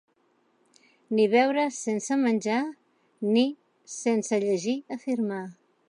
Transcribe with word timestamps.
Ni 1.17 1.25
beure 1.33 1.65
sense 1.79 2.17
menjar, 2.23 2.57
ni, 3.37 3.45
sense 4.01 4.45
llegir, 4.47 4.79
afirmar. 4.99 5.45